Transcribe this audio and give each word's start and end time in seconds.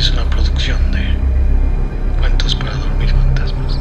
es 0.00 0.10
una 0.12 0.24
producción 0.30 0.78
de 0.92 1.02
Cuentos 2.18 2.54
para 2.54 2.72
Dormir 2.72 3.10
Fantasmas. 3.10 3.78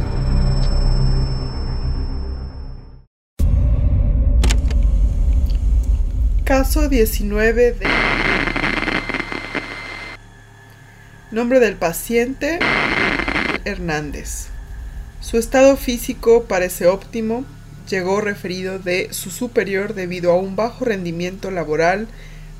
Caso 6.43 6.89
19 6.89 7.71
de... 7.71 7.87
Nombre 11.31 11.61
del 11.61 11.75
paciente 11.75 12.59
Hernández. 13.63 14.49
Su 15.21 15.37
estado 15.37 15.77
físico 15.77 16.43
parece 16.49 16.87
óptimo. 16.87 17.45
Llegó 17.89 18.19
referido 18.19 18.77
de 18.77 19.07
su 19.13 19.31
superior 19.31 19.93
debido 19.93 20.33
a 20.33 20.35
un 20.35 20.57
bajo 20.57 20.83
rendimiento 20.83 21.49
laboral 21.49 22.09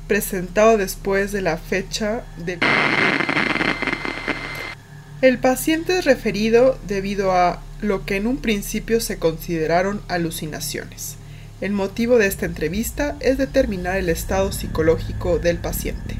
presentado 0.08 0.78
después 0.78 1.30
de 1.30 1.42
la 1.42 1.58
fecha 1.58 2.24
de... 2.38 2.58
El 5.22 5.38
paciente 5.38 5.98
es 5.98 6.06
referido 6.06 6.78
debido 6.86 7.32
a 7.32 7.60
lo 7.82 8.06
que 8.06 8.16
en 8.16 8.26
un 8.26 8.38
principio 8.38 9.02
se 9.02 9.18
consideraron 9.18 10.00
alucinaciones. 10.08 11.16
El 11.60 11.72
motivo 11.72 12.16
de 12.16 12.26
esta 12.26 12.46
entrevista 12.46 13.16
es 13.20 13.36
determinar 13.36 13.98
el 13.98 14.08
estado 14.08 14.50
psicológico 14.50 15.38
del 15.38 15.58
paciente. 15.58 16.16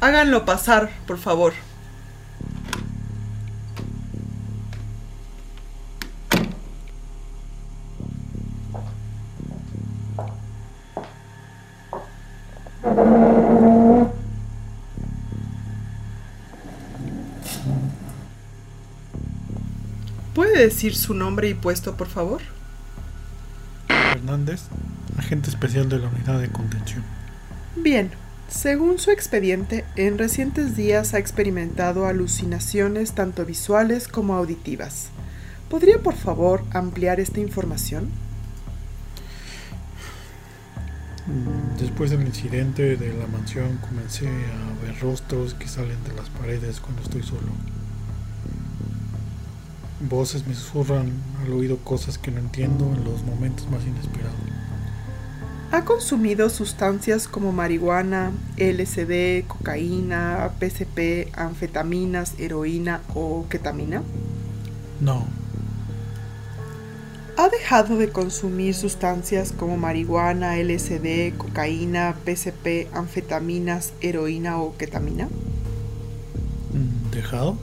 Háganlo 0.00 0.44
pasar, 0.44 0.90
por 1.06 1.16
favor. 1.16 1.54
¿Puede 20.34 20.51
decir 20.64 20.94
su 20.94 21.14
nombre 21.14 21.48
y 21.48 21.54
puesto, 21.54 21.96
por 21.96 22.08
favor? 22.08 22.40
Hernández, 23.88 24.62
agente 25.18 25.50
especial 25.50 25.88
de 25.88 25.98
la 25.98 26.08
unidad 26.08 26.40
de 26.40 26.48
contención. 26.48 27.02
Bien, 27.76 28.10
según 28.48 28.98
su 28.98 29.10
expediente, 29.10 29.84
en 29.96 30.18
recientes 30.18 30.76
días 30.76 31.14
ha 31.14 31.18
experimentado 31.18 32.06
alucinaciones 32.06 33.12
tanto 33.12 33.46
visuales 33.46 34.08
como 34.08 34.34
auditivas. 34.34 35.08
¿Podría 35.70 35.98
por 35.98 36.14
favor 36.14 36.62
ampliar 36.70 37.18
esta 37.18 37.40
información? 37.40 38.10
Mm, 41.26 41.78
Después 41.78 42.10
del 42.10 42.22
incidente 42.22 42.96
de 42.96 43.14
la 43.14 43.26
mansión 43.26 43.78
comencé 43.78 44.28
a 44.28 44.84
ver 44.84 45.00
rostros 45.00 45.54
que 45.54 45.66
salen 45.66 46.02
de 46.04 46.14
las 46.14 46.28
paredes 46.28 46.80
cuando 46.80 47.02
estoy 47.02 47.22
solo. 47.22 47.48
Voces 50.08 50.46
me 50.46 50.54
susurran 50.54 51.12
al 51.42 51.52
oído 51.52 51.78
cosas 51.78 52.18
que 52.18 52.30
no 52.30 52.40
entiendo 52.40 52.84
en 52.86 53.04
los 53.04 53.22
momentos 53.22 53.68
más 53.70 53.84
inesperados. 53.84 54.36
¿Ha 55.70 55.84
consumido 55.84 56.50
sustancias 56.50 57.28
como 57.28 57.52
marihuana, 57.52 58.32
LSD, 58.58 59.46
cocaína, 59.46 60.50
PCP, 60.58 61.32
anfetaminas, 61.34 62.34
heroína 62.38 63.00
o 63.14 63.46
ketamina? 63.48 64.02
No, 65.00 65.26
¿Ha 67.38 67.48
dejado 67.48 67.96
de 67.96 68.10
consumir 68.10 68.74
sustancias 68.74 69.52
como 69.52 69.78
marihuana, 69.78 70.58
LSD, 70.58 71.36
cocaína, 71.38 72.14
PCP, 72.24 72.94
anfetaminas, 72.94 73.94
heroína 74.02 74.60
o 74.60 74.76
ketamina? 74.76 75.28
¿dejado? 77.10 77.56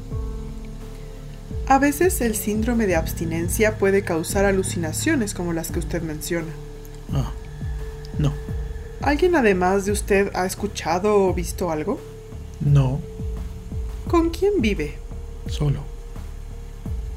A 1.69 1.77
veces 1.79 2.19
el 2.21 2.35
síndrome 2.35 2.87
de 2.87 2.95
abstinencia 2.95 3.77
puede 3.77 4.03
causar 4.03 4.43
alucinaciones 4.45 5.33
como 5.33 5.53
las 5.53 5.71
que 5.71 5.79
usted 5.79 6.01
menciona. 6.01 6.51
Ah, 7.13 7.31
no, 8.17 8.33
¿Alguien 9.01 9.35
además 9.35 9.85
de 9.85 9.91
usted 9.93 10.29
ha 10.35 10.45
escuchado 10.45 11.15
o 11.27 11.33
visto 11.33 11.71
algo? 11.71 11.99
no, 12.59 12.99
¿Con 14.07 14.31
quién 14.31 14.53
vive? 14.59 14.97
solo. 15.47 15.81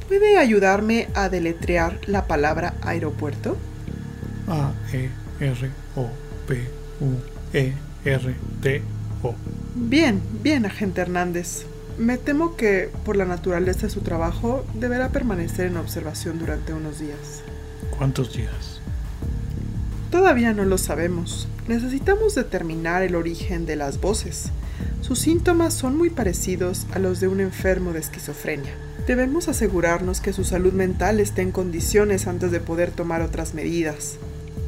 ¿Puede 0.07 0.37
ayudarme 0.37 1.09
a 1.15 1.29
deletrear 1.31 2.01
la 2.07 2.27
palabra 2.27 2.75
aeropuerto? 2.83 3.57
A, 4.47 4.73
E, 4.93 5.09
R, 5.41 5.71
O, 5.97 6.09
P, 6.47 6.61
U, 7.01 7.15
E, 7.55 7.73
R, 8.05 8.35
T, 8.61 8.83
O. 9.23 9.35
Bien, 9.75 10.21
bien, 10.43 10.67
agente 10.67 11.01
Hernández. 11.01 11.65
Me 11.99 12.17
temo 12.17 12.57
que, 12.57 12.91
por 13.05 13.17
la 13.17 13.25
naturaleza 13.25 13.87
de 13.87 13.93
su 13.93 14.01
trabajo, 14.01 14.65
deberá 14.75 15.11
permanecer 15.11 15.67
en 15.67 15.77
observación 15.77 16.39
durante 16.39 16.73
unos 16.73 16.99
días. 16.99 17.43
¿Cuántos 17.97 18.33
días? 18.33 18.81
Todavía 20.11 20.53
no 20.53 20.65
lo 20.65 20.79
sabemos. 20.79 21.49
Necesitamos 21.69 22.35
determinar 22.35 23.03
el 23.03 23.15
origen 23.15 23.67
de 23.67 23.77
las 23.77 24.01
voces. 24.01 24.51
Sus 25.01 25.19
síntomas 25.19 25.75
son 25.75 25.97
muy 25.97 26.11
parecidos 26.11 26.87
a 26.93 26.99
los 26.99 27.21
de 27.21 27.29
un 27.29 27.41
enfermo 27.41 27.93
de 27.93 28.01
esquizofrenia. 28.01 28.75
Debemos 29.07 29.49
asegurarnos 29.49 30.21
que 30.21 30.33
su 30.33 30.45
salud 30.45 30.73
mental 30.73 31.19
esté 31.19 31.43
en 31.43 31.51
condiciones 31.51 32.27
antes 32.27 32.51
de 32.51 32.61
poder 32.61 32.91
tomar 32.91 33.23
otras 33.23 33.55
medidas. 33.55 34.17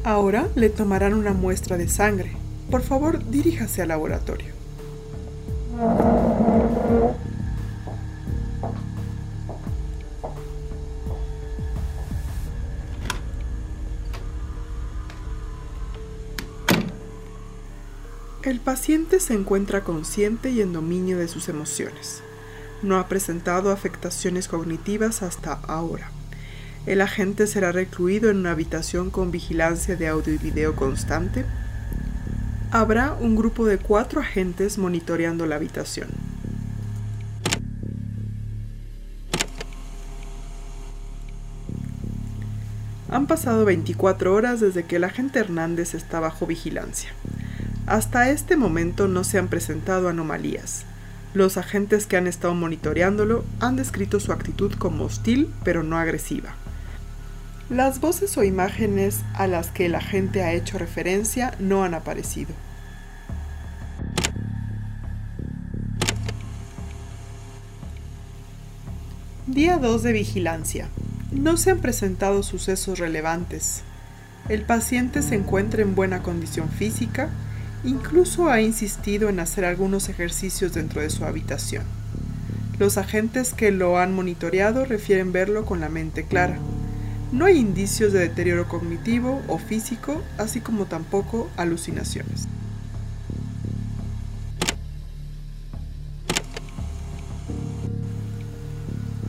Ahora 0.03 0.47
le 0.55 0.69
tomarán 0.69 1.13
una 1.13 1.33
muestra 1.33 1.77
de 1.77 1.87
sangre. 1.87 2.31
Por 2.69 2.81
favor, 2.81 3.23
diríjase 3.29 3.81
al 3.81 3.89
laboratorio. 3.89 4.54
El 18.45 18.59
paciente 18.59 19.19
se 19.19 19.33
encuentra 19.33 19.83
consciente 19.83 20.51
y 20.51 20.61
en 20.61 20.71
dominio 20.71 21.17
de 21.17 21.27
sus 21.27 21.49
emociones. 21.49 22.21
No 22.83 22.99
ha 22.99 23.07
presentado 23.07 23.71
afectaciones 23.71 24.47
cognitivas 24.47 25.23
hasta 25.23 25.53
ahora. 25.53 26.11
El 26.85 27.01
agente 27.01 27.47
será 27.47 27.71
recluido 27.71 28.29
en 28.29 28.37
una 28.37 28.51
habitación 28.51 29.09
con 29.09 29.31
vigilancia 29.31 29.95
de 29.95 30.09
audio 30.09 30.31
y 30.31 30.37
video 30.37 30.75
constante. 30.75 31.43
Habrá 32.69 33.13
un 33.13 33.35
grupo 33.35 33.65
de 33.65 33.79
cuatro 33.79 34.21
agentes 34.21 34.77
monitoreando 34.77 35.47
la 35.47 35.55
habitación. 35.55 36.09
Han 43.09 43.25
pasado 43.25 43.65
24 43.65 44.35
horas 44.35 44.59
desde 44.59 44.83
que 44.83 44.97
el 44.97 45.03
agente 45.03 45.39
Hernández 45.39 45.95
está 45.95 46.19
bajo 46.19 46.45
vigilancia. 46.45 47.09
Hasta 47.87 48.29
este 48.29 48.57
momento 48.57 49.07
no 49.07 49.23
se 49.23 49.37
han 49.37 49.47
presentado 49.47 50.09
anomalías. 50.09 50.85
Los 51.35 51.57
agentes 51.57 52.07
que 52.07 52.17
han 52.17 52.25
estado 52.25 52.55
monitoreándolo 52.55 53.45
han 53.59 53.75
descrito 53.75 54.19
su 54.19 54.31
actitud 54.31 54.73
como 54.73 55.05
hostil 55.05 55.53
pero 55.63 55.83
no 55.83 55.97
agresiva. 55.97 56.55
Las 57.69 57.99
voces 57.99 58.37
o 58.37 58.43
imágenes 58.43 59.21
a 59.33 59.45
las 59.45 59.69
que 59.69 59.85
el 59.85 59.95
agente 59.95 60.43
ha 60.43 60.53
hecho 60.53 60.77
referencia 60.77 61.53
no 61.59 61.83
han 61.83 61.93
aparecido. 61.93 62.53
Día 69.45 69.77
2 69.77 70.01
de 70.01 70.11
vigilancia. 70.11 70.89
No 71.31 71.57
se 71.57 71.71
han 71.71 71.79
presentado 71.79 72.41
sucesos 72.41 72.97
relevantes. 72.97 73.83
El 74.49 74.63
paciente 74.63 75.21
se 75.21 75.35
encuentra 75.35 75.81
en 75.81 75.95
buena 75.95 76.23
condición 76.23 76.69
física, 76.69 77.29
incluso 77.85 78.49
ha 78.49 78.61
insistido 78.61 79.29
en 79.29 79.39
hacer 79.39 79.65
algunos 79.65 80.09
ejercicios 80.09 80.73
dentro 80.73 81.01
de 81.01 81.09
su 81.09 81.25
habitación. 81.25 81.83
Los 82.79 82.97
agentes 82.97 83.53
que 83.53 83.71
lo 83.71 83.97
han 83.97 84.13
monitoreado 84.13 84.85
refieren 84.85 85.31
verlo 85.31 85.65
con 85.65 85.79
la 85.79 85.89
mente 85.89 86.25
clara. 86.25 86.57
No 87.31 87.45
hay 87.45 87.57
indicios 87.57 88.11
de 88.11 88.19
deterioro 88.19 88.67
cognitivo 88.67 89.41
o 89.47 89.57
físico, 89.57 90.21
así 90.37 90.59
como 90.59 90.85
tampoco 90.85 91.49
alucinaciones. 91.55 92.47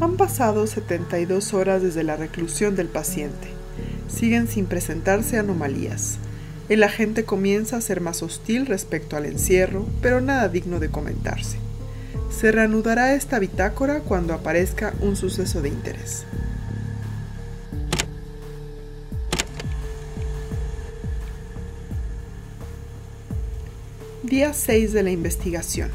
Han 0.00 0.16
pasado 0.16 0.66
72 0.66 1.54
horas 1.54 1.82
desde 1.82 2.04
la 2.04 2.16
reclusión 2.16 2.76
del 2.76 2.88
paciente. 2.88 3.48
Siguen 4.08 4.46
sin 4.46 4.66
presentarse 4.66 5.38
anomalías. 5.38 6.18
El 6.68 6.82
agente 6.82 7.24
comienza 7.24 7.76
a 7.76 7.80
ser 7.80 8.00
más 8.00 8.24
hostil 8.24 8.66
respecto 8.66 9.16
al 9.16 9.24
encierro, 9.24 9.86
pero 10.02 10.20
nada 10.20 10.48
digno 10.48 10.80
de 10.80 10.88
comentarse. 10.88 11.58
Se 12.30 12.50
reanudará 12.50 13.14
esta 13.14 13.38
bitácora 13.38 14.00
cuando 14.00 14.34
aparezca 14.34 14.92
un 15.00 15.14
suceso 15.14 15.62
de 15.62 15.68
interés. 15.68 16.24
Día 24.24 24.52
6 24.52 24.92
de 24.92 25.02
la 25.04 25.10
investigación. 25.10 25.90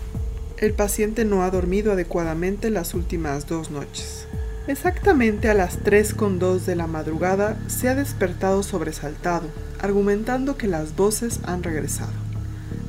el 0.58 0.74
paciente 0.74 1.26
no 1.26 1.44
ha 1.44 1.50
dormido 1.50 1.92
adecuadamente 1.92 2.70
las 2.70 2.94
últimas 2.94 3.48
dos 3.48 3.72
noches. 3.72 4.28
Exactamente 4.68 5.50
a 5.50 5.56
las 5.56 5.84
3.2 5.84 6.60
de 6.60 6.76
la 6.76 6.86
madrugada 6.86 7.58
se 7.68 7.90
ha 7.90 7.96
despertado 7.96 8.62
sobresaltado, 8.62 9.48
argumentando 9.82 10.58
que 10.58 10.68
las 10.68 10.96
voces 10.96 11.40
han 11.44 11.64
regresado. 11.64 12.12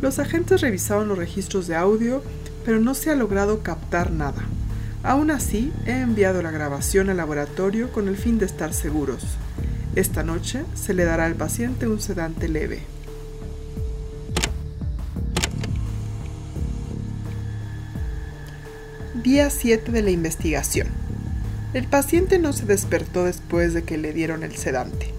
Los 0.01 0.19
agentes 0.19 0.61
revisaron 0.61 1.09
los 1.09 1.19
registros 1.19 1.67
de 1.67 1.77
audio, 1.77 2.23
pero 2.65 2.81
no 2.81 2.95
se 2.95 3.11
ha 3.11 3.15
logrado 3.15 3.63
captar 3.63 4.11
nada. 4.11 4.43
Aún 5.03 5.31
así, 5.31 5.73
he 5.87 5.99
enviado 5.99 6.43
la 6.43 6.51
grabación 6.51 7.11
al 7.11 7.17
laboratorio 7.17 7.91
con 7.93 8.09
el 8.09 8.17
fin 8.17 8.39
de 8.39 8.47
estar 8.47 8.73
seguros. 8.73 9.25
Esta 9.97 10.23
noche 10.23 10.65
se 10.75 10.95
le 10.95 11.05
dará 11.05 11.27
al 11.27 11.35
paciente 11.35 11.89
un 11.89 12.01
sedante 12.01 12.49
leve. 12.49 12.83
Día 19.23 19.51
7 19.51 19.93
de 19.93 20.03
la 20.03 20.11
investigación. 20.11 20.89
El 21.75 21.87
paciente 21.87 22.39
no 22.39 22.53
se 22.53 22.67
despertó 22.67 23.25
después 23.25 23.73
de 23.73 23.83
que 23.83 23.99
le 23.99 24.13
dieron 24.13 24.43
el 24.43 24.57
sedante. 24.57 25.12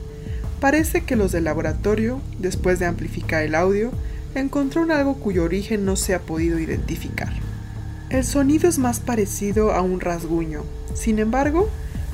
Parece 0.63 1.01
que 1.01 1.17
los 1.17 1.33
del 1.33 1.43
laboratorio, 1.43 2.21
después 2.39 2.79
de 2.79 2.85
amplificar 2.85 3.43
el 3.43 3.53
audio, 3.53 3.91
encontraron 4.33 4.93
algo 4.93 5.15
cuyo 5.15 5.43
origen 5.43 5.83
no 5.83 5.97
se 5.97 6.15
ha 6.15 6.21
podido 6.21 6.57
identificar. 6.57 7.33
El 8.09 8.23
sonido 8.23 8.69
es 8.69 8.79
más 8.79 9.01
parecido 9.01 9.73
a 9.73 9.81
un 9.81 9.99
rasguño, 9.99 10.63
sin 10.93 11.19
embargo, 11.19 11.69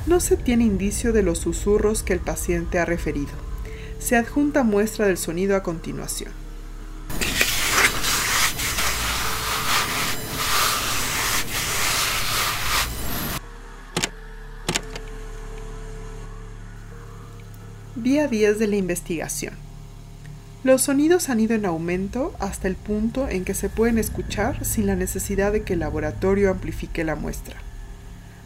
no 0.08 0.18
se 0.18 0.36
tiene 0.36 0.64
indicio 0.64 1.12
de 1.12 1.22
los 1.22 1.38
susurros 1.38 2.02
que 2.02 2.12
el 2.12 2.18
paciente 2.18 2.80
ha 2.80 2.84
referido. 2.84 3.30
Se 4.00 4.16
adjunta 4.16 4.64
muestra 4.64 5.06
del 5.06 5.16
sonido 5.16 5.54
a 5.54 5.62
continuación. 5.62 6.32
Día 18.02 18.28
10 18.28 18.58
de 18.58 18.66
la 18.66 18.76
investigación. 18.76 19.52
Los 20.64 20.80
sonidos 20.80 21.28
han 21.28 21.38
ido 21.38 21.54
en 21.54 21.66
aumento 21.66 22.32
hasta 22.38 22.66
el 22.66 22.74
punto 22.74 23.28
en 23.28 23.44
que 23.44 23.52
se 23.52 23.68
pueden 23.68 23.98
escuchar 23.98 24.64
sin 24.64 24.86
la 24.86 24.96
necesidad 24.96 25.52
de 25.52 25.64
que 25.64 25.74
el 25.74 25.80
laboratorio 25.80 26.50
amplifique 26.50 27.04
la 27.04 27.14
muestra. 27.14 27.56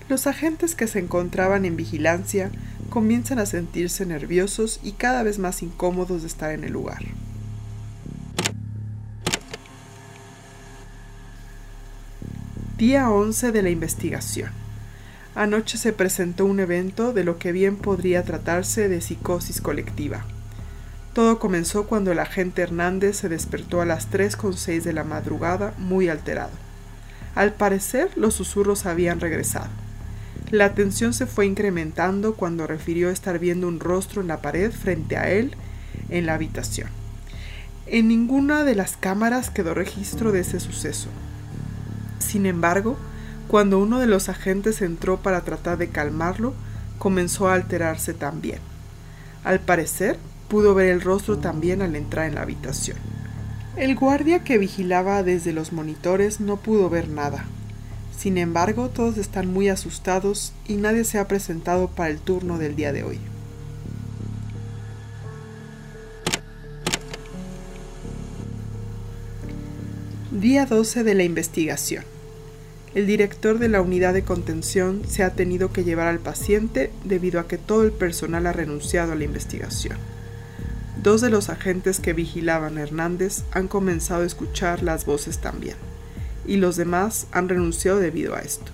Los 0.08 0.26
agentes 0.26 0.74
que 0.74 0.88
se 0.88 0.98
encontraban 0.98 1.64
en 1.66 1.76
vigilancia 1.76 2.50
comienzan 2.90 3.38
a 3.38 3.46
sentirse 3.46 4.04
nerviosos 4.04 4.80
y 4.82 4.90
cada 4.90 5.22
vez 5.22 5.38
más 5.38 5.62
incómodos 5.62 6.22
de 6.22 6.26
estar 6.26 6.50
en 6.50 6.64
el 6.64 6.72
lugar. 6.72 7.04
Día 12.76 13.08
11 13.08 13.52
de 13.52 13.62
la 13.62 13.70
investigación. 13.70 14.63
Anoche 15.34 15.78
se 15.78 15.92
presentó 15.92 16.44
un 16.44 16.60
evento 16.60 17.12
de 17.12 17.24
lo 17.24 17.38
que 17.38 17.50
bien 17.50 17.76
podría 17.76 18.22
tratarse 18.22 18.88
de 18.88 19.00
psicosis 19.00 19.60
colectiva. 19.60 20.24
Todo 21.12 21.38
comenzó 21.38 21.86
cuando 21.86 22.12
el 22.12 22.18
agente 22.18 22.62
Hernández 22.62 23.16
se 23.16 23.28
despertó 23.28 23.80
a 23.80 23.86
las 23.86 24.10
3.6 24.10 24.82
de 24.82 24.92
la 24.92 25.04
madrugada 25.04 25.74
muy 25.78 26.08
alterado. 26.08 26.52
Al 27.34 27.52
parecer 27.52 28.10
los 28.16 28.34
susurros 28.34 28.86
habían 28.86 29.20
regresado. 29.20 29.70
La 30.50 30.74
tensión 30.74 31.14
se 31.14 31.26
fue 31.26 31.46
incrementando 31.46 32.34
cuando 32.34 32.66
refirió 32.66 33.10
estar 33.10 33.38
viendo 33.38 33.66
un 33.66 33.80
rostro 33.80 34.20
en 34.20 34.28
la 34.28 34.40
pared 34.40 34.70
frente 34.70 35.16
a 35.16 35.30
él 35.30 35.56
en 36.10 36.26
la 36.26 36.34
habitación. 36.34 36.88
En 37.86 38.08
ninguna 38.08 38.64
de 38.64 38.74
las 38.74 38.96
cámaras 38.96 39.50
quedó 39.50 39.74
registro 39.74 40.32
de 40.32 40.40
ese 40.40 40.60
suceso. 40.60 41.08
Sin 42.18 42.46
embargo, 42.46 42.96
cuando 43.48 43.78
uno 43.78 44.00
de 44.00 44.06
los 44.06 44.28
agentes 44.28 44.82
entró 44.82 45.18
para 45.18 45.42
tratar 45.42 45.78
de 45.78 45.88
calmarlo, 45.88 46.54
comenzó 46.98 47.48
a 47.48 47.54
alterarse 47.54 48.14
también. 48.14 48.58
Al 49.44 49.60
parecer, 49.60 50.18
pudo 50.48 50.74
ver 50.74 50.88
el 50.90 51.00
rostro 51.00 51.38
también 51.38 51.82
al 51.82 51.96
entrar 51.96 52.26
en 52.26 52.36
la 52.36 52.42
habitación. 52.42 52.96
El 53.76 53.96
guardia 53.96 54.44
que 54.44 54.58
vigilaba 54.58 55.22
desde 55.22 55.52
los 55.52 55.72
monitores 55.72 56.40
no 56.40 56.56
pudo 56.56 56.88
ver 56.88 57.08
nada. 57.08 57.44
Sin 58.16 58.38
embargo, 58.38 58.88
todos 58.88 59.18
están 59.18 59.52
muy 59.52 59.68
asustados 59.68 60.52
y 60.66 60.76
nadie 60.76 61.04
se 61.04 61.18
ha 61.18 61.28
presentado 61.28 61.88
para 61.88 62.10
el 62.10 62.18
turno 62.18 62.58
del 62.58 62.76
día 62.76 62.92
de 62.92 63.02
hoy. 63.02 63.18
Día 70.30 70.66
12 70.66 71.04
de 71.04 71.14
la 71.14 71.24
investigación. 71.24 72.13
El 72.94 73.08
director 73.08 73.58
de 73.58 73.68
la 73.68 73.80
unidad 73.80 74.14
de 74.14 74.22
contención 74.22 75.02
se 75.08 75.24
ha 75.24 75.30
tenido 75.30 75.72
que 75.72 75.82
llevar 75.82 76.06
al 76.06 76.20
paciente 76.20 76.92
debido 77.02 77.40
a 77.40 77.48
que 77.48 77.58
todo 77.58 77.82
el 77.82 77.90
personal 77.90 78.46
ha 78.46 78.52
renunciado 78.52 79.10
a 79.10 79.16
la 79.16 79.24
investigación. 79.24 79.98
Dos 81.02 81.20
de 81.20 81.28
los 81.28 81.50
agentes 81.50 81.98
que 81.98 82.12
vigilaban 82.12 82.78
a 82.78 82.82
Hernández 82.82 83.42
han 83.50 83.66
comenzado 83.66 84.22
a 84.22 84.26
escuchar 84.26 84.84
las 84.84 85.06
voces 85.06 85.38
también, 85.38 85.74
y 86.46 86.56
los 86.56 86.76
demás 86.76 87.26
han 87.32 87.48
renunciado 87.48 87.98
debido 87.98 88.36
a 88.36 88.42
esto. 88.42 88.70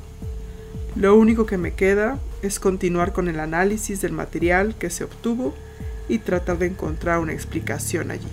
Lo 0.96 1.16
único 1.16 1.46
que 1.46 1.56
me 1.56 1.72
queda 1.72 2.18
es 2.42 2.60
continuar 2.60 3.14
con 3.14 3.26
el 3.26 3.40
análisis 3.40 4.02
del 4.02 4.12
material 4.12 4.74
que 4.78 4.90
se 4.90 5.04
obtuvo 5.04 5.54
y 6.10 6.18
tratar 6.18 6.58
de 6.58 6.66
encontrar 6.66 7.20
una 7.20 7.32
explicación 7.32 8.10
allí. 8.10 8.28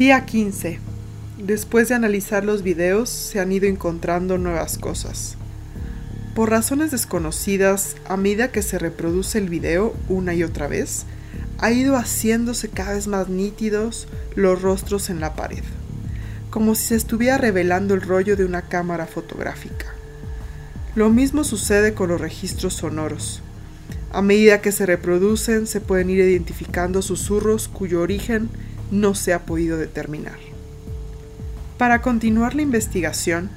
Día 0.00 0.24
15. 0.24 0.78
Después 1.44 1.90
de 1.90 1.94
analizar 1.94 2.42
los 2.42 2.62
videos, 2.62 3.10
se 3.10 3.38
han 3.38 3.52
ido 3.52 3.66
encontrando 3.66 4.38
nuevas 4.38 4.78
cosas. 4.78 5.36
Por 6.34 6.48
razones 6.48 6.90
desconocidas, 6.90 7.96
a 8.08 8.16
medida 8.16 8.50
que 8.50 8.62
se 8.62 8.78
reproduce 8.78 9.36
el 9.36 9.50
video 9.50 9.94
una 10.08 10.32
y 10.32 10.42
otra 10.42 10.68
vez, 10.68 11.04
ha 11.58 11.70
ido 11.70 11.96
haciéndose 11.96 12.70
cada 12.70 12.94
vez 12.94 13.08
más 13.08 13.28
nítidos 13.28 14.08
los 14.36 14.62
rostros 14.62 15.10
en 15.10 15.20
la 15.20 15.34
pared, 15.34 15.64
como 16.48 16.74
si 16.74 16.86
se 16.86 16.96
estuviera 16.96 17.36
revelando 17.36 17.92
el 17.92 18.00
rollo 18.00 18.38
de 18.38 18.46
una 18.46 18.62
cámara 18.62 19.06
fotográfica. 19.06 19.84
Lo 20.94 21.10
mismo 21.10 21.44
sucede 21.44 21.92
con 21.92 22.08
los 22.08 22.22
registros 22.22 22.72
sonoros. 22.72 23.42
A 24.14 24.22
medida 24.22 24.62
que 24.62 24.72
se 24.72 24.86
reproducen, 24.86 25.66
se 25.66 25.82
pueden 25.82 26.08
ir 26.08 26.20
identificando 26.20 27.02
susurros 27.02 27.68
cuyo 27.68 28.00
origen 28.00 28.48
no 28.90 29.14
se 29.14 29.32
ha 29.32 29.44
podido 29.46 29.76
determinar. 29.76 30.38
Para 31.78 32.02
continuar 32.02 32.54
la 32.54 32.62
investigación, 32.62 33.50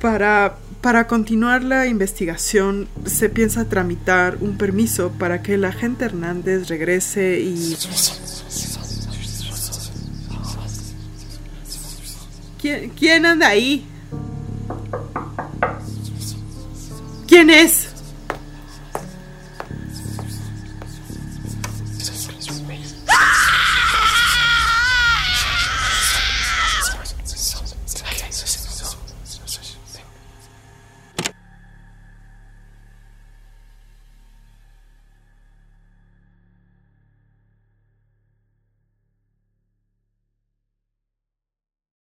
para, 0.00 0.58
para 0.80 1.06
continuar 1.06 1.62
la 1.62 1.86
investigación 1.86 2.88
se 3.06 3.28
piensa 3.28 3.64
tramitar 3.66 4.38
un 4.40 4.58
permiso 4.58 5.12
para 5.12 5.40
que 5.42 5.54
el 5.54 5.64
agente 5.64 6.04
Hernández 6.04 6.68
regrese 6.68 7.40
y... 7.40 7.76
¿Quién, 12.60 12.90
quién 12.90 13.26
anda 13.26 13.48
ahí? 13.48 13.86
¿Quién 17.26 17.50
es? 17.50 17.93